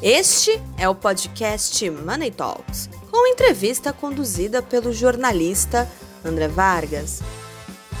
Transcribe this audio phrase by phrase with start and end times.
[0.00, 5.90] Este é o podcast Money Talks, com entrevista conduzida pelo jornalista
[6.24, 7.20] André Vargas.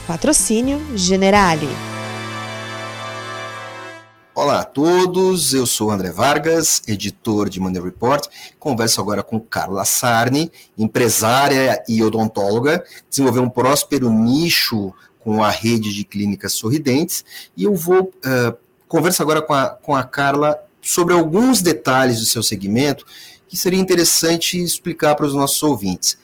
[0.06, 1.66] Patrocínio Generali.
[4.32, 8.24] Olá a todos, eu sou André Vargas, editor de Money Report.
[8.60, 15.92] Converso agora com Carla Sarni, empresária e odontóloga, desenvolveu um próspero nicho com a rede
[15.92, 17.24] de clínicas sorridentes.
[17.56, 22.24] E eu vou uh, conversar agora com a, com a Carla sobre alguns detalhes do
[22.24, 23.04] seu segmento
[23.46, 26.18] que seria interessante explicar para os nossos ouvintes.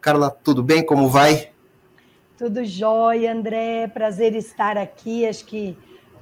[0.00, 0.86] Carla, tudo bem?
[0.86, 1.50] Como vai?
[2.38, 3.88] Tudo jóia, André.
[3.88, 5.26] Prazer estar aqui.
[5.26, 5.76] Acho que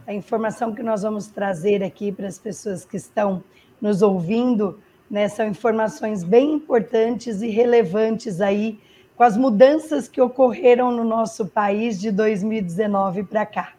[0.07, 3.45] a informação que nós vamos trazer aqui para as pessoas que estão
[3.79, 4.81] nos ouvindo
[5.11, 8.81] né, são informações bem importantes e relevantes aí
[9.15, 13.75] com as mudanças que ocorreram no nosso país de 2019 para cá.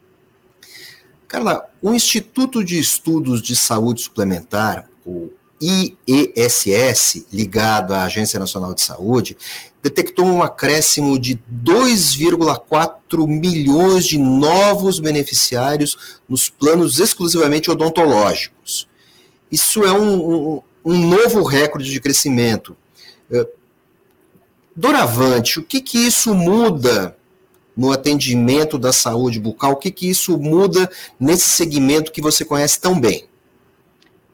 [1.36, 5.30] Carla, o Instituto de Estudos de Saúde Suplementar, o
[5.62, 9.36] IESS, ligado à Agência Nacional de Saúde,
[9.84, 18.88] detectou um acréscimo de 2,4 milhões de novos beneficiários nos planos exclusivamente odontológicos.
[19.52, 20.16] Isso é um,
[20.56, 22.78] um, um novo recorde de crescimento.
[23.30, 23.46] Eh,
[24.74, 27.15] Doravante, o que, que isso muda
[27.76, 29.74] no atendimento da saúde bucal?
[29.74, 33.26] O que, que isso muda nesse segmento que você conhece tão bem?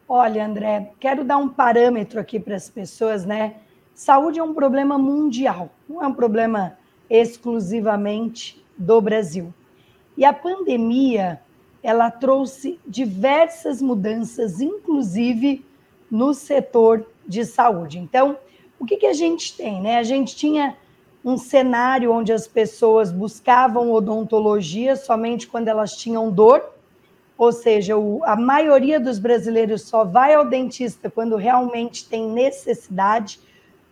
[0.07, 3.55] Olha, André, quero dar um parâmetro aqui para as pessoas, né?
[3.95, 6.77] Saúde é um problema mundial, não é um problema
[7.09, 9.53] exclusivamente do Brasil.
[10.17, 11.41] E a pandemia,
[11.81, 15.65] ela trouxe diversas mudanças, inclusive
[16.09, 17.97] no setor de saúde.
[17.97, 18.37] Então,
[18.79, 19.81] o que, que a gente tem?
[19.81, 19.97] Né?
[19.97, 20.75] A gente tinha
[21.23, 26.63] um cenário onde as pessoas buscavam odontologia somente quando elas tinham dor,
[27.37, 33.39] ou seja, o, a maioria dos brasileiros só vai ao dentista quando realmente tem necessidade.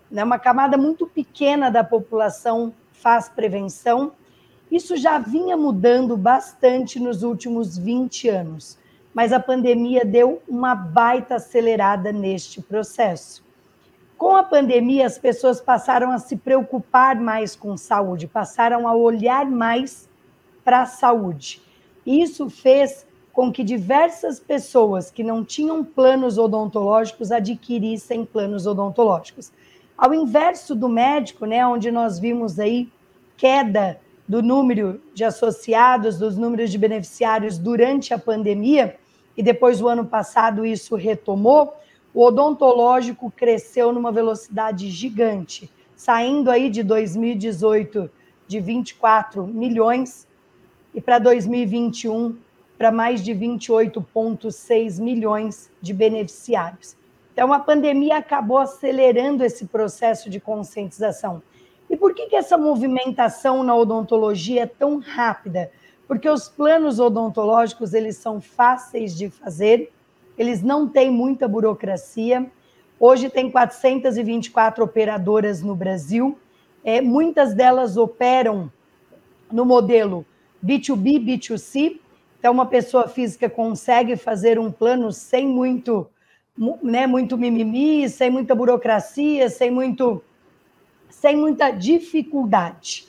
[0.10, 0.24] Né?
[0.24, 4.12] Uma camada muito pequena da população faz prevenção.
[4.72, 8.78] Isso já vinha mudando bastante nos últimos 20 anos,
[9.14, 13.44] mas a pandemia deu uma baita acelerada neste processo.
[14.20, 19.50] Com a pandemia, as pessoas passaram a se preocupar mais com saúde, passaram a olhar
[19.50, 20.10] mais
[20.62, 21.62] para a saúde.
[22.06, 29.54] Isso fez com que diversas pessoas que não tinham planos odontológicos adquirissem planos odontológicos.
[29.98, 32.92] Ao inverso do médico, né, onde nós vimos aí
[33.38, 38.98] queda do número de associados, dos números de beneficiários durante a pandemia,
[39.38, 41.74] e depois o ano passado isso retomou,
[42.14, 48.10] o odontológico cresceu numa velocidade gigante, saindo aí de 2018
[48.48, 50.28] de 24 milhões
[50.94, 52.36] e para 2021
[52.78, 56.96] para mais de 28,6 milhões de beneficiários.
[57.34, 61.44] Então, a pandemia acabou acelerando esse processo de conscientização.
[61.90, 65.72] E por que, que essa movimentação na odontologia é tão rápida?
[66.08, 69.92] Porque os planos odontológicos eles são fáceis de fazer,
[70.40, 72.50] eles não têm muita burocracia.
[72.98, 76.40] Hoje tem 424 operadoras no Brasil,
[76.82, 78.72] é, muitas delas operam
[79.52, 80.26] no modelo
[80.66, 82.00] B2B, B2C.
[82.40, 86.08] Então, uma pessoa física consegue fazer um plano sem muito,
[86.82, 90.24] né, muito mimimi, sem muita burocracia, sem, muito,
[91.10, 93.08] sem muita dificuldade.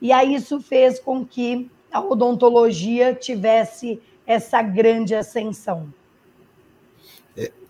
[0.00, 5.92] E aí isso fez com que a odontologia tivesse essa grande ascensão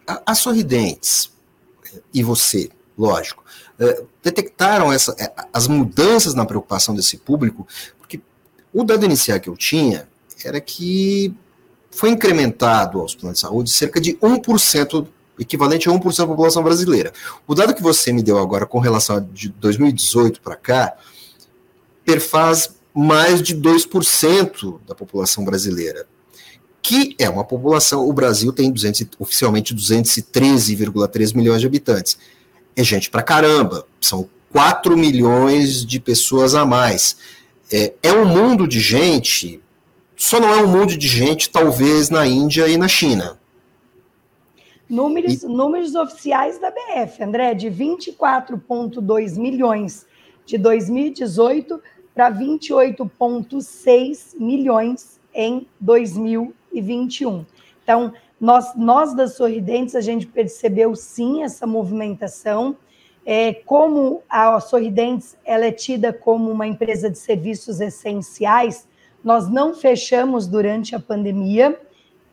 [0.06, 1.30] as sorridentes
[2.12, 3.44] e você, lógico,
[3.78, 7.66] é, detectaram essa, é, as mudanças na preocupação desse público,
[7.98, 8.20] porque
[8.72, 10.08] o dado inicial que eu tinha
[10.44, 11.34] era que
[11.90, 15.06] foi incrementado aos planos de saúde cerca de 1%,
[15.38, 17.12] equivalente a 1% da população brasileira.
[17.46, 20.96] O dado que você me deu agora com relação a de 2018 para cá,
[22.04, 26.06] perfaz mais de 2% da população brasileira
[26.90, 32.18] que é uma população, o Brasil tem 200, oficialmente 213,3 milhões de habitantes.
[32.74, 37.16] É gente pra caramba, são 4 milhões de pessoas a mais.
[37.72, 39.62] É, é um mundo de gente,
[40.16, 43.38] só não é um mundo de gente, talvez, na Índia e na China.
[44.88, 45.46] Números, e...
[45.46, 50.04] números oficiais da BF, André, de 24,2 milhões
[50.44, 51.80] de 2018
[52.12, 56.58] para 28,6 milhões em 2020.
[56.72, 57.44] 2021.
[57.82, 62.76] Então, nós, nós das Sorridentes, a gente percebeu sim essa movimentação.
[63.26, 68.88] É, como a Sorridentes ela é tida como uma empresa de serviços essenciais,
[69.22, 71.78] nós não fechamos durante a pandemia,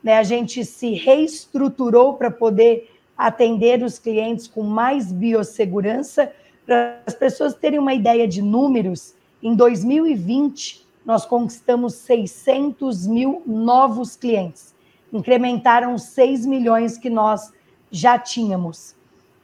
[0.02, 0.18] né?
[0.18, 6.32] a gente se reestruturou para poder atender os clientes com mais biossegurança.
[6.66, 9.14] Para as pessoas terem uma ideia de números,
[9.44, 14.76] em 2020, nós conquistamos 600 mil novos clientes.
[15.14, 17.54] Incrementaram 6 milhões que nós
[17.90, 18.94] já tínhamos.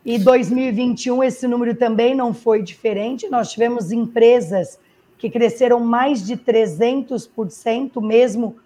[0.06, 3.30] E 2021 esse número também não foi diferente.
[3.30, 4.78] Nós tivemos empresas
[5.18, 8.58] que cresceram mais de 300%, mesmo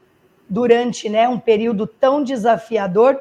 [0.49, 3.15] durante né, um período tão desafiador.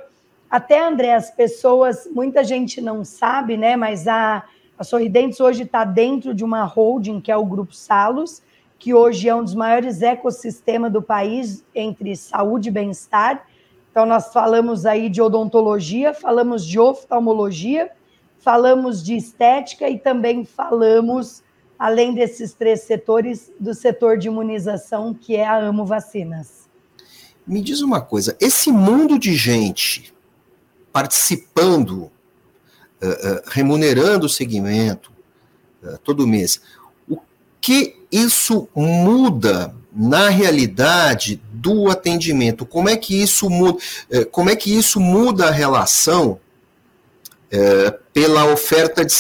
[0.50, 3.76] Até, André, as pessoas, muita gente não sabe, né?
[3.76, 4.42] Mas a,
[4.78, 8.40] a Sorridentes hoje está dentro de uma holding, que é o Grupo Salos,
[8.78, 13.46] que hoje é um dos maiores ecossistemas do país entre saúde e bem-estar.
[13.90, 17.90] Então, nós falamos aí de odontologia, falamos de oftalmologia,
[18.38, 21.42] falamos de estética e também falamos,
[21.78, 26.68] além desses três setores, do setor de imunização, que é a Amo Vacinas.
[27.46, 30.12] Me diz uma coisa, esse mundo de gente
[30.92, 35.12] participando, uh, uh, remunerando o segmento
[35.82, 36.60] uh, todo mês,
[37.08, 37.18] o
[37.60, 42.66] que isso muda na realidade do atendimento?
[42.66, 43.78] Como é que isso muda,
[44.30, 46.38] como é que isso muda a relação
[47.50, 49.12] é, pela oferta de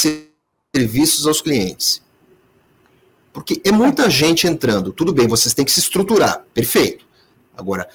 [0.74, 2.02] serviços aos clientes.
[3.32, 4.92] Porque é muita gente entrando.
[4.92, 7.04] Tudo bem, vocês têm que se estruturar, perfeito.
[7.56, 7.88] Agora,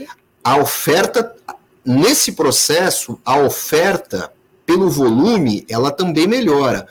[0.44, 1.36] a oferta,
[1.84, 4.32] nesse processo, a oferta,
[4.66, 6.88] pelo volume, ela também melhora.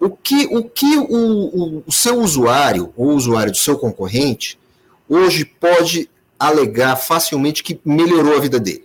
[0.00, 4.58] O que o, que o, o, o seu usuário, ou usuário do seu concorrente,
[5.08, 6.08] hoje pode
[6.38, 8.84] alegar facilmente que melhorou a vida dele?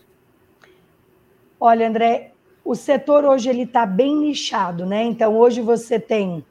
[1.60, 2.32] Olha, André,
[2.66, 5.04] o setor hoje ele está bem nichado, né?
[5.04, 6.44] Então hoje você tem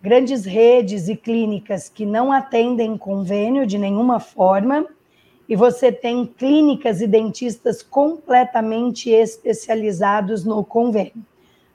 [0.00, 4.86] grandes redes e clínicas que não atendem convênio de nenhuma forma,
[5.48, 11.24] e você tem clínicas e dentistas completamente especializados no convênio.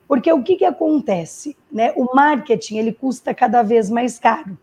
[0.09, 1.55] Porque o que, que acontece?
[1.71, 1.93] Né?
[1.95, 4.57] O marketing ele custa cada vez mais caro.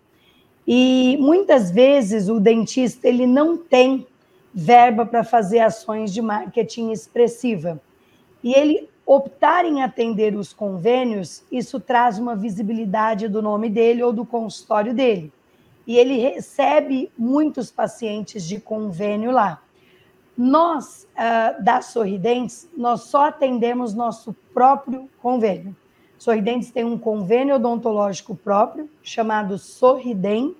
[0.66, 4.04] E muitas vezes o dentista ele não tem
[4.52, 7.80] verba para fazer ações de marketing expressiva
[8.42, 14.12] e ele optar em atender os convênios, isso traz uma visibilidade do nome dele ou
[14.12, 15.32] do consultório dele.
[15.86, 19.62] E ele recebe muitos pacientes de convênio lá.
[20.36, 25.74] Nós, uh, da Sorridentes, nós só atendemos nosso próprio convênio.
[26.18, 30.54] Sorridentes tem um convênio odontológico próprio, chamado Sorridem,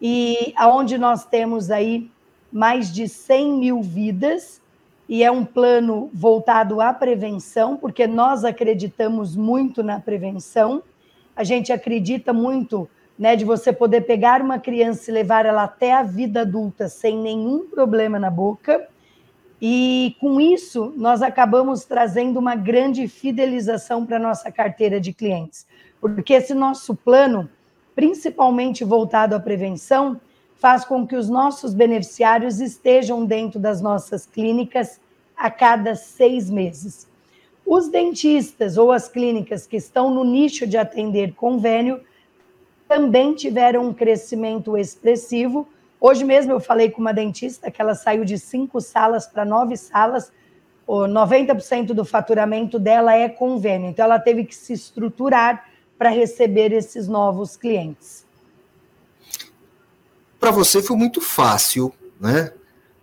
[0.00, 2.10] e aonde nós temos aí
[2.50, 4.60] mais de 100 mil vidas
[5.08, 10.82] e é um plano voltado à prevenção, porque nós acreditamos muito na prevenção.
[11.34, 12.88] A gente acredita muito
[13.20, 17.18] né, de você poder pegar uma criança e levar ela até a vida adulta sem
[17.18, 18.88] nenhum problema na boca.
[19.60, 25.66] E com isso, nós acabamos trazendo uma grande fidelização para a nossa carteira de clientes.
[26.00, 27.46] Porque esse nosso plano,
[27.94, 30.18] principalmente voltado à prevenção,
[30.54, 34.98] faz com que os nossos beneficiários estejam dentro das nossas clínicas
[35.36, 37.06] a cada seis meses.
[37.66, 42.00] Os dentistas ou as clínicas que estão no nicho de atender convênio
[42.90, 45.66] também tiveram um crescimento expressivo.
[46.00, 49.76] Hoje mesmo eu falei com uma dentista que ela saiu de cinco salas para nove
[49.76, 50.32] salas.
[50.86, 56.72] O 90% do faturamento dela é convênio, então ela teve que se estruturar para receber
[56.72, 58.28] esses novos clientes
[60.40, 62.52] para você foi muito fácil, né?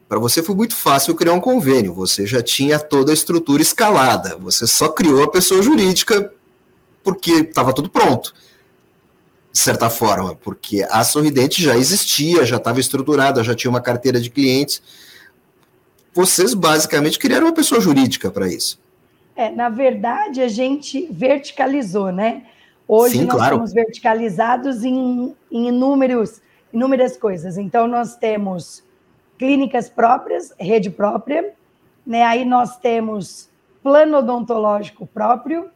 [0.10, 4.36] Para você foi muito fácil criar um convênio, você já tinha toda a estrutura escalada,
[4.38, 6.34] você só criou a pessoa jurídica
[7.04, 8.34] porque estava tudo pronto,
[9.58, 14.22] de certa forma, porque a Sorridente já existia, já estava estruturada, já tinha uma carteira
[14.22, 14.84] de clientes.
[16.14, 18.80] Vocês basicamente criaram uma pessoa jurídica para isso.
[19.36, 22.44] É, na verdade, a gente verticalizou, né?
[22.88, 23.56] Hoje Sim, nós claro.
[23.56, 26.40] estamos verticalizados em, em inúmeros
[26.72, 27.58] inúmeras coisas.
[27.58, 28.84] Então, nós temos
[29.40, 31.52] clínicas próprias, rede própria,
[32.06, 32.22] né?
[32.22, 33.50] aí nós temos
[33.82, 35.72] plano odontológico próprio,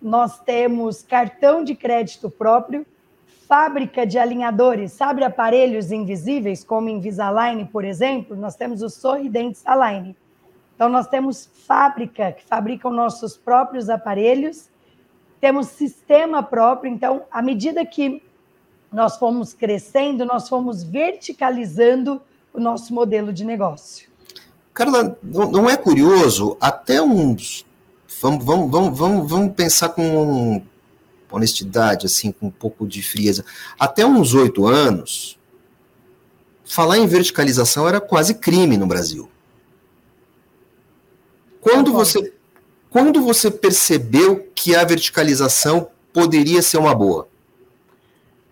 [0.00, 2.86] nós temos cartão de crédito próprio,
[3.46, 8.36] fábrica de alinhadores, sabe aparelhos invisíveis, como Invisalign, por exemplo?
[8.36, 10.16] Nós temos o Sorridentes Align.
[10.74, 14.68] Então, nós temos fábrica que fabricam nossos próprios aparelhos,
[15.40, 16.92] temos sistema próprio.
[16.92, 18.22] Então, à medida que
[18.90, 22.20] nós fomos crescendo, nós fomos verticalizando
[22.52, 24.08] o nosso modelo de negócio.
[24.72, 26.56] Carla, não é curioso?
[26.60, 27.64] Até uns.
[28.20, 30.62] Vamos, vamos, vamos, vamos, vamos pensar com
[31.34, 33.44] honestidade, assim, com um pouco de frieza.
[33.78, 35.38] Até uns oito anos,
[36.64, 39.28] falar em verticalização era quase crime no Brasil.
[41.60, 42.32] Quando você,
[42.90, 47.28] quando você percebeu que a verticalização poderia ser uma boa?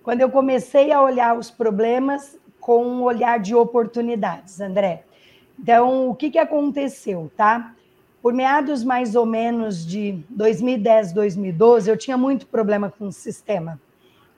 [0.02, 5.04] Quando eu comecei a olhar os problemas com um olhar de oportunidades, André.
[5.58, 7.74] Então, o que, que aconteceu, tá?
[8.22, 13.80] Por meados mais ou menos de 2010, 2012, eu tinha muito problema com o sistema.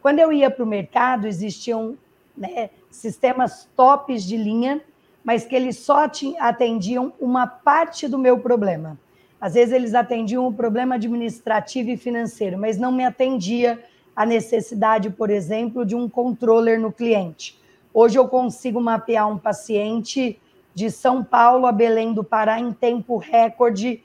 [0.01, 1.95] Quando eu ia para o mercado, existiam
[2.35, 4.81] né, sistemas tops de linha,
[5.23, 8.99] mas que eles só atendiam uma parte do meu problema.
[9.39, 13.85] Às vezes eles atendiam o problema administrativo e financeiro, mas não me atendia
[14.17, 17.61] a necessidade, por exemplo, de um controller no cliente.
[17.93, 20.41] Hoje eu consigo mapear um paciente
[20.75, 24.03] de São Paulo a Belém do Pará em tempo recorde,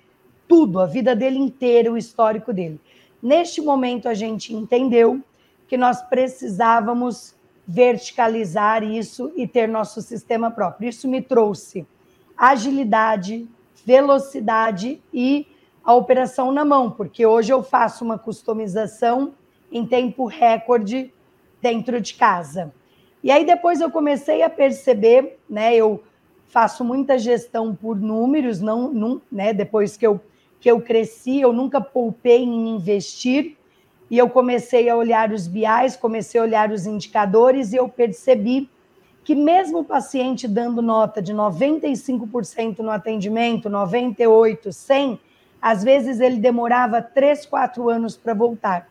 [0.48, 2.80] tudo, a vida dele inteira, o histórico dele.
[3.22, 5.22] Neste momento a gente entendeu
[5.68, 7.36] que nós precisávamos
[7.68, 10.90] verticalizar isso e ter nosso sistema próprio.
[10.90, 11.86] Isso me trouxe
[12.38, 13.48] agilidade,
[13.86, 15.46] velocidade e
[15.84, 19.34] a operação na mão, porque hoje eu faço uma customização
[19.72, 21.14] em tempo recorde
[21.62, 22.74] dentro de casa.
[23.24, 26.02] E aí depois eu comecei a perceber, né, eu
[26.50, 30.20] faço muita gestão por números, não, não né, depois que eu
[30.60, 33.56] que eu cresci, eu nunca poupei em investir,
[34.10, 38.70] e eu comecei a olhar os BIs, comecei a olhar os indicadores e eu percebi
[39.24, 45.20] que mesmo o paciente dando nota de 95% no atendimento, 98, 100,
[45.62, 48.90] às vezes ele demorava 3, 4 anos para voltar.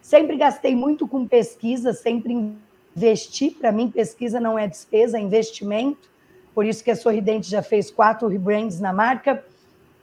[0.00, 2.56] Sempre gastei muito com pesquisa, sempre
[2.96, 6.08] investi, para mim pesquisa não é despesa, é investimento,
[6.56, 9.44] por isso que a Sorridente já fez quatro rebrands na marca,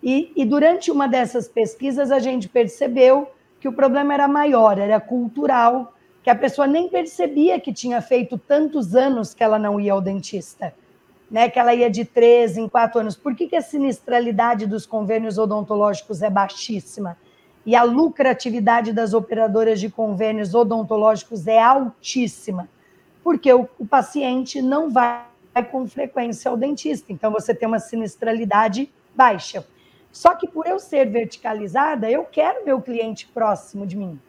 [0.04, 3.28] e, e durante uma dessas pesquisas a gente percebeu
[3.60, 8.38] que o problema era maior, era cultural, que a pessoa nem percebia que tinha feito
[8.38, 10.76] tantos anos que ela não ia ao dentista,
[11.32, 11.50] né?
[11.50, 13.16] Que ela ia de três em quatro anos.
[13.16, 17.18] Por que, que a sinistralidade dos convênios odontológicos é baixíssima?
[17.66, 22.70] E a lucratividade das operadoras de convênios odontológicos é altíssima,
[23.24, 28.92] porque o, o paciente não vai com frequência ao dentista, então você tem uma sinistralidade
[29.16, 29.66] baixa.
[30.12, 34.20] Só que por eu ser verticalizada, eu quero meu cliente próximo de mim.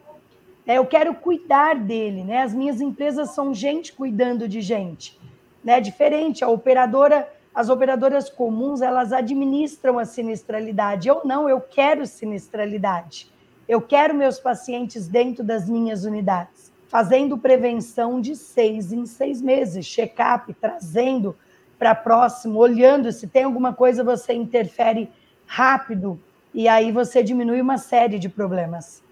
[0.65, 2.41] É, eu quero cuidar dele, né?
[2.41, 5.19] As minhas empresas são gente cuidando de gente,
[5.63, 5.79] né?
[5.79, 11.07] Diferente a operadora, as operadoras comuns, elas administram a sinistralidade.
[11.07, 13.31] Eu não, eu quero sinistralidade.
[13.67, 19.85] Eu quero meus pacientes dentro das minhas unidades, fazendo prevenção de seis em seis meses,
[19.85, 21.35] check-up, trazendo
[21.77, 25.11] para próximo, olhando se tem alguma coisa você interfere
[25.45, 26.17] rápido,
[26.53, 29.03] e aí você diminui uma série de problemas.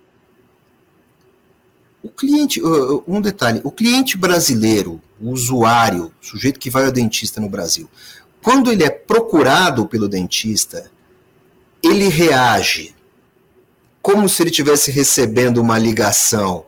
[2.01, 2.61] O cliente,
[3.05, 7.89] um detalhe, o cliente brasileiro, o usuário, o sujeito que vai ao dentista no Brasil,
[8.41, 10.89] quando ele é procurado pelo dentista,
[11.83, 12.95] ele reage
[14.01, 16.63] como se ele estivesse recebendo uma ligação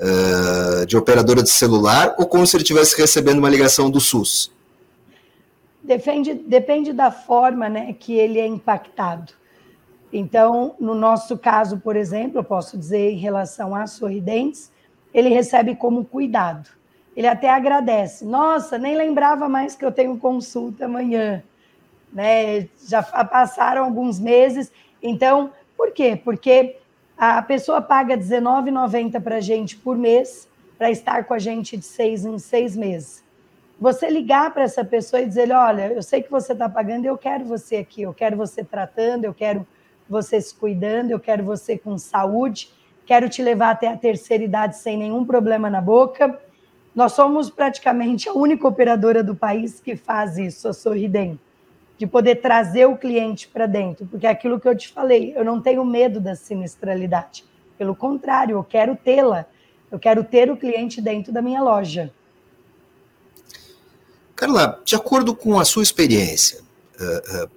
[0.00, 4.52] uh, de operadora de celular ou como se ele estivesse recebendo uma ligação do SUS?
[5.82, 9.32] Depende, depende da forma né, que ele é impactado.
[10.12, 14.70] Então, no nosso caso, por exemplo, eu posso dizer em relação a sorridentes,
[15.14, 16.68] ele recebe como cuidado.
[17.16, 18.24] Ele até agradece.
[18.24, 21.42] Nossa, nem lembrava mais que eu tenho consulta amanhã.
[22.12, 22.68] Né?
[22.86, 24.72] Já passaram alguns meses.
[25.02, 26.20] Então, por quê?
[26.22, 26.76] Porque
[27.28, 30.48] a pessoa paga R$19,90 para a gente por mês
[30.78, 33.22] para estar com a gente de seis em seis meses
[33.80, 37.16] você ligar para essa pessoa e dizer: olha, eu sei que você está pagando, eu
[37.16, 39.66] quero você aqui, eu quero você tratando, eu quero
[40.08, 42.70] você se cuidando, eu quero você com saúde,
[43.06, 46.38] quero te levar até a terceira idade sem nenhum problema na boca.
[46.94, 51.38] Nós somos praticamente a única operadora do país que faz isso, a Sorridem,
[52.00, 55.44] de poder trazer o cliente para dentro, porque é aquilo que eu te falei, eu
[55.44, 57.44] não tenho medo da sinistralidade.
[57.76, 59.44] Pelo contrário, eu quero tê-la.
[59.92, 62.10] Eu quero ter o cliente dentro da minha loja.
[64.34, 66.62] Carla, de acordo com a sua experiência,
[66.98, 67.50] uh, uh,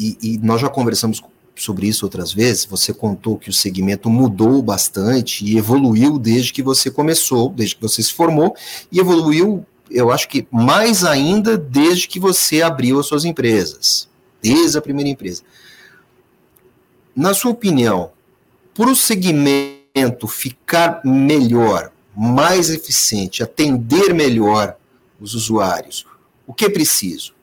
[0.00, 1.22] e, e, nós já conversamos
[1.54, 6.62] sobre isso outras vezes, você contou que o segmento mudou bastante e evoluiu desde que
[6.62, 8.56] você começou, desde que você se formou,
[8.90, 14.08] e evoluiu, eu acho que mais ainda desde que você abriu as suas empresas,
[14.40, 15.42] desde a primeira empresa.
[17.14, 18.10] Na sua opinião,
[18.74, 24.76] para o segmento ficar melhor, mais eficiente, atender melhor
[25.20, 26.06] os usuários,
[26.46, 27.34] o que é preciso?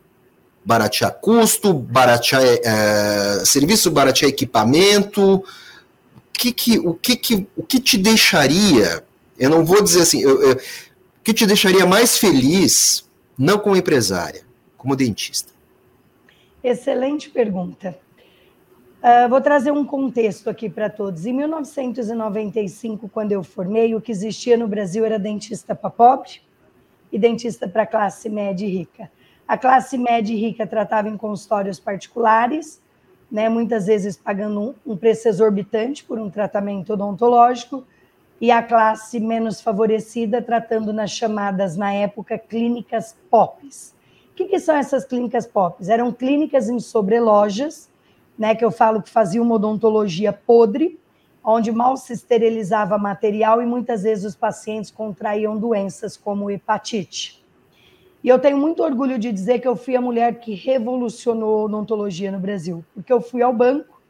[0.65, 5.35] Baratear custo, baratear é, serviço, baratear equipamento.
[5.35, 5.43] O
[6.33, 9.03] que, que, o, que, que, o que te deixaria,
[9.37, 10.59] eu não vou dizer assim, eu, eu,
[11.19, 13.07] o que te deixaria mais feliz,
[13.37, 14.41] não como empresária,
[14.77, 15.51] como dentista?
[16.63, 17.97] Excelente pergunta.
[19.01, 21.25] Uh, vou trazer um contexto aqui para todos.
[21.25, 26.41] Em 1995, quando eu formei, o que existia no Brasil era dentista para pobre
[27.11, 29.09] e dentista para classe média e rica.
[29.47, 32.81] A classe média e rica tratava em consultórios particulares,
[33.31, 37.85] né, muitas vezes pagando um, um preço exorbitante por um tratamento odontológico,
[38.41, 43.93] e a classe menos favorecida tratando nas chamadas, na época, clínicas POPs.
[44.31, 45.89] O que, que são essas clínicas POPs?
[45.89, 47.89] Eram clínicas em sobrelojas,
[48.37, 50.97] né, que eu falo que fazia uma odontologia podre,
[51.43, 57.43] onde mal se esterilizava material e muitas vezes os pacientes contraíam doenças como hepatite.
[58.23, 61.63] E eu tenho muito orgulho de dizer que eu fui a mulher que revolucionou a
[61.65, 64.01] odontologia no Brasil, porque eu fui ao banco,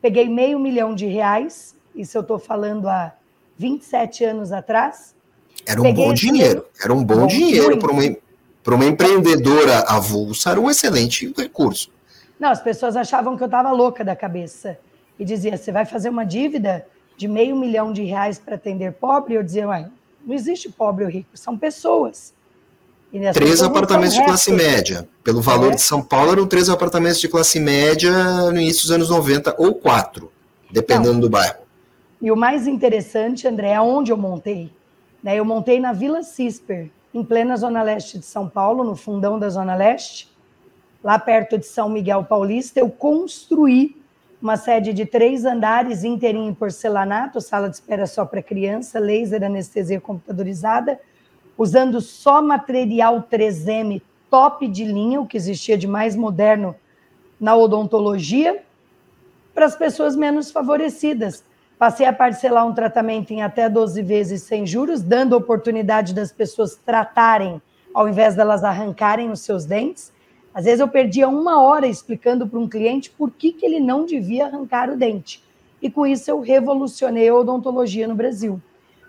[0.00, 3.12] peguei meio milhão de reais, isso eu estou falando há
[3.60, 5.14] 27 anos atrás.
[5.66, 8.02] Era um bom dinheiro, era um bom, bom dinheiro para uma,
[8.66, 11.90] uma empreendedora avulsa, era um excelente recurso.
[12.38, 14.78] Não, as pessoas achavam que eu estava louca da cabeça.
[15.18, 16.86] E dizia, você vai fazer uma dívida
[17.18, 19.34] de meio milhão de reais para atender pobre?
[19.34, 19.86] Eu dizia, uai,
[20.26, 22.32] não existe pobre ou rico, são pessoas.
[23.34, 25.06] Três apartamentos de classe média.
[25.22, 25.74] Pelo valor é.
[25.74, 29.74] de São Paulo, eram três apartamentos de classe média no início dos anos 90, ou
[29.74, 30.32] quatro,
[30.70, 31.20] dependendo não.
[31.20, 31.69] do bairro.
[32.20, 34.70] E o mais interessante, André, é onde eu montei.
[35.22, 35.36] Né?
[35.36, 39.48] Eu montei na Vila Cisper, em plena Zona Leste de São Paulo, no fundão da
[39.48, 40.30] Zona Leste
[41.02, 43.96] lá perto de São Miguel Paulista, eu construí
[44.40, 49.42] uma sede de três andares, inteirinho em porcelanato, sala de espera só para criança, laser,
[49.42, 50.98] anestesia computadorizada,
[51.58, 54.00] usando só material 3M
[54.30, 56.74] top de linha, o que existia de mais moderno
[57.38, 58.62] na odontologia,
[59.54, 61.44] para as pessoas menos favorecidas.
[61.80, 66.76] Passei a parcelar um tratamento em até 12 vezes sem juros, dando oportunidade das pessoas
[66.76, 67.58] tratarem
[67.94, 70.12] ao invés delas arrancarem os seus dentes.
[70.52, 74.04] Às vezes eu perdia uma hora explicando para um cliente por que, que ele não
[74.04, 75.42] devia arrancar o dente.
[75.80, 78.60] E com isso eu revolucionei a odontologia no Brasil.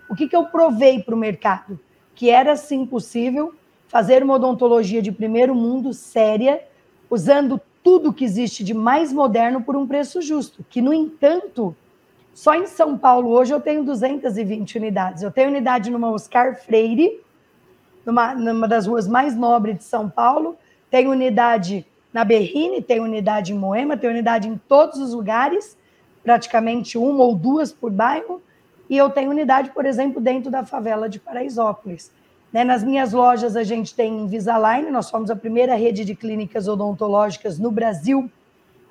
[0.08, 1.78] O que, que eu provei para o mercado?
[2.14, 3.52] Que era sim possível
[3.86, 6.62] fazer uma odontologia de primeiro mundo séria,
[7.10, 10.64] usando tudo que existe de mais moderno por um preço justo.
[10.70, 11.76] Que, no entanto,
[12.34, 15.22] só em São Paulo hoje eu tenho 220 unidades.
[15.22, 17.20] Eu tenho unidade numa Oscar Freire,
[18.04, 20.56] numa, numa das ruas mais nobres de São Paulo,
[20.90, 25.76] tem unidade na Berrine, tem unidade em Moema, tem unidade em todos os lugares,
[26.22, 28.42] praticamente uma ou duas por bairro.
[28.90, 32.12] E eu tenho unidade, por exemplo, dentro da favela de Paraisópolis.
[32.52, 32.64] Né?
[32.64, 37.58] Nas minhas lojas, a gente tem Invisalign, nós somos a primeira rede de clínicas odontológicas
[37.58, 38.30] no Brasil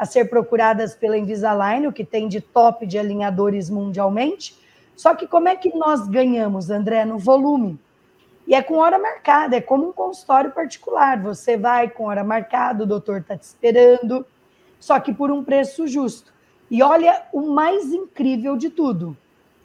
[0.01, 4.57] a ser procuradas pela Invisalign, o que tem de top de alinhadores mundialmente.
[4.95, 7.05] Só que como é que nós ganhamos, André?
[7.05, 7.79] No volume.
[8.47, 11.21] E é com hora marcada, é como um consultório particular.
[11.21, 14.25] Você vai com hora marcada, o doutor está te esperando,
[14.79, 16.33] só que por um preço justo.
[16.67, 19.15] E olha o mais incrível de tudo.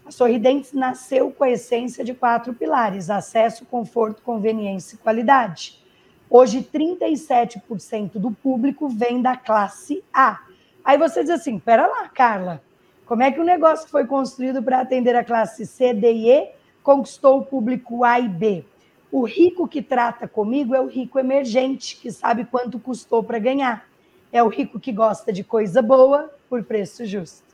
[0.05, 5.83] A Sorridentes nasceu com a essência de quatro pilares: acesso, conforto, conveniência e qualidade.
[6.29, 10.41] Hoje, 37% do público vem da classe A.
[10.85, 12.63] Aí você diz assim: pera lá, Carla,
[13.07, 16.51] como é que o negócio foi construído para atender a classe C, D e E
[16.83, 18.65] conquistou o público A e B?
[19.11, 23.89] O rico que trata comigo é o rico emergente, que sabe quanto custou para ganhar.
[24.33, 27.47] É o rico que gosta de coisa boa por preço justo.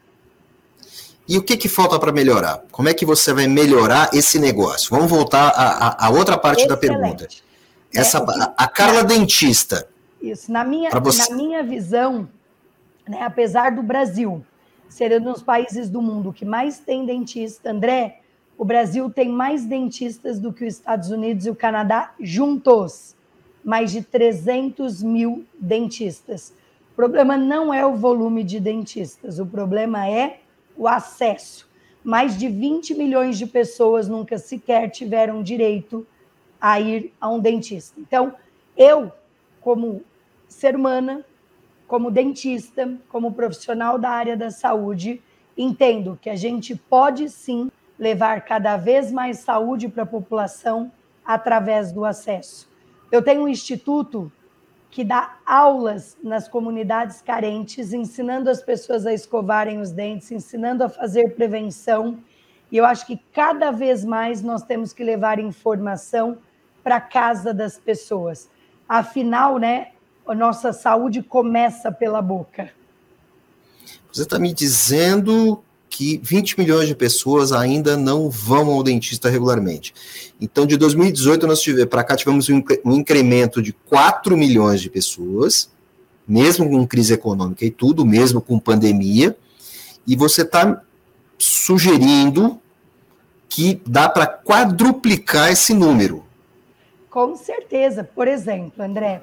[1.29, 2.65] E o que, que falta para melhorar?
[2.73, 4.91] Como é que você vai melhorar esse negócio?
[4.91, 6.69] Vamos voltar à, à outra parte Excelente.
[6.69, 7.29] da pergunta.
[7.95, 9.89] Essa, é, a Carla Dentista.
[10.21, 11.31] Isso, na minha, você...
[11.31, 12.29] na minha visão,
[13.09, 14.45] né, apesar do Brasil
[14.89, 18.21] ser um dos países do mundo que mais tem dentista, André,
[18.57, 23.17] o Brasil tem mais dentistas do que os Estados Unidos e o Canadá juntos.
[23.65, 26.53] Mais de 300 mil dentistas.
[26.93, 30.41] O problema não é o volume de dentistas, o problema é
[30.77, 31.69] o acesso.
[32.05, 36.07] Mais de 20 milhões de pessoas nunca sequer tiveram direito
[36.63, 38.01] a ir a um dentista.
[38.01, 38.37] Então,
[38.77, 39.11] eu,
[39.61, 40.01] como
[40.47, 41.27] ser humana,
[41.89, 45.21] como dentista, como profissional da área da saúde,
[45.59, 50.93] entendo que a gente pode sim levar cada vez mais saúde para a população
[51.25, 52.71] através do acesso.
[53.11, 54.31] Eu tenho um instituto
[54.89, 60.89] que dá aulas nas comunidades carentes, ensinando as pessoas a escovarem os dentes, ensinando a
[60.89, 62.19] fazer prevenção.
[62.71, 66.39] E eu acho que cada vez mais nós temos que levar informação
[66.83, 68.49] para casa das pessoas.
[68.89, 69.89] Afinal, né,
[70.27, 72.71] a nossa saúde começa pela boca.
[74.13, 79.93] Você está me dizendo que 20 milhões de pessoas ainda não vão ao dentista regularmente.
[80.41, 85.71] Então, de 2018 nós tivemos para cá tivemos um, incremento de 4 milhões de pessoas,
[86.27, 89.37] mesmo com crise econômica e tudo, mesmo com pandemia,
[90.07, 90.83] e você está
[91.39, 92.59] sugerindo
[93.49, 96.25] que dá para quadruplicar esse número.
[97.13, 98.03] Com certeza.
[98.03, 99.21] Por exemplo, André,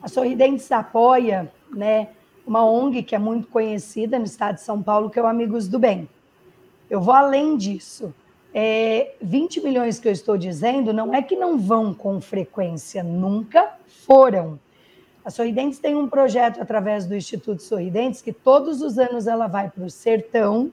[0.00, 2.08] a Sorridentes apoia né,
[2.46, 5.68] uma ONG que é muito conhecida no estado de São Paulo, que é o Amigos
[5.68, 6.08] do Bem.
[6.88, 8.14] Eu vou além disso.
[8.54, 13.74] É, 20 milhões que eu estou dizendo não é que não vão com frequência, nunca
[14.06, 14.58] foram.
[15.22, 19.68] A Sorridentes tem um projeto através do Instituto Sorridentes que todos os anos ela vai
[19.68, 20.72] para o sertão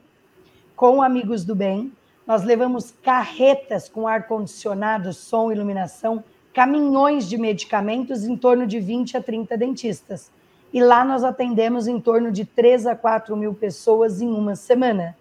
[0.74, 1.92] com Amigos do Bem.
[2.26, 6.24] Nós levamos carretas com ar-condicionado, som, iluminação,
[6.56, 10.30] caminhões de medicamentos em torno de 20 a 30 dentistas.
[10.72, 15.14] E lá nós atendemos em torno de 3 a 4 mil pessoas em uma semana.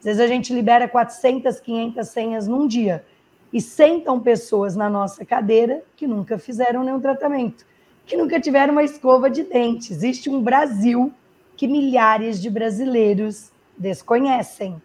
[0.00, 3.04] Às vezes a gente libera 400, 500 senhas num dia.
[3.52, 7.64] E sentam pessoas na nossa cadeira que nunca fizeram nenhum tratamento,
[8.04, 9.92] que nunca tiveram uma escova de dente.
[9.92, 11.12] Existe um Brasil
[11.56, 14.82] que milhares de brasileiros desconhecem.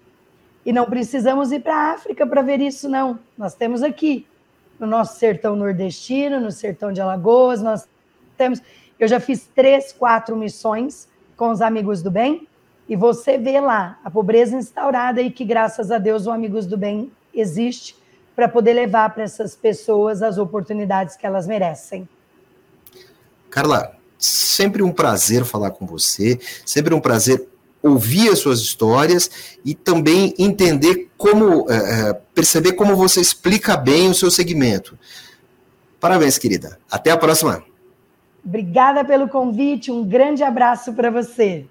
[0.63, 3.17] E não precisamos ir para a África para ver isso, não.
[3.35, 4.27] Nós temos aqui,
[4.79, 7.87] no nosso sertão nordestino, no sertão de Alagoas, nós
[8.37, 8.61] temos.
[8.99, 12.47] Eu já fiz três, quatro missões com os amigos do bem,
[12.89, 16.77] e você vê lá a pobreza instaurada e que, graças a Deus, o Amigos do
[16.77, 17.95] Bem existe
[18.35, 22.07] para poder levar para essas pessoas as oportunidades que elas merecem.
[23.49, 27.47] Carla, sempre um prazer falar com você, sempre um prazer
[27.87, 29.29] ouvir as suas histórias
[29.65, 34.97] e também entender como, é, perceber como você explica bem o seu segmento.
[35.99, 36.79] Parabéns, querida.
[36.89, 37.63] Até a próxima.
[38.45, 41.65] Obrigada pelo convite, um grande abraço para você.